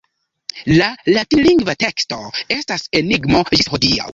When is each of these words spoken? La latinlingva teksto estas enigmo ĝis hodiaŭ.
La 0.79 0.87
latinlingva 1.17 1.77
teksto 1.85 2.19
estas 2.59 2.89
enigmo 3.03 3.45
ĝis 3.53 3.71
hodiaŭ. 3.77 4.09